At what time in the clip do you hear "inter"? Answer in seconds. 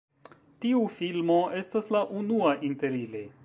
2.71-3.01